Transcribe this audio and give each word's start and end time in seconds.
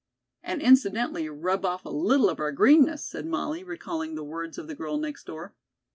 "And 0.41 0.63
incidentally 0.63 1.29
rub 1.29 1.63
off 1.63 1.85
a 1.85 1.89
little 1.89 2.27
of 2.31 2.39
our 2.39 2.51
greenness," 2.51 3.05
said 3.05 3.27
Molly, 3.27 3.63
recalling 3.63 4.15
the 4.15 4.23
words 4.23 4.57
of 4.57 4.67
the 4.67 4.73
girl 4.73 4.97
next 4.97 5.25
door. 5.25 5.53